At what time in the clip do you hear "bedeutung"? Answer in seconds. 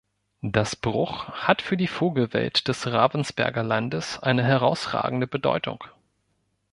5.27-5.83